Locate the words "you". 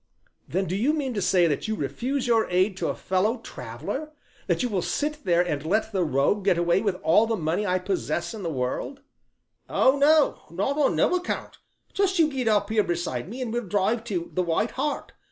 0.75-0.93, 1.67-1.75, 4.63-4.67, 12.17-12.29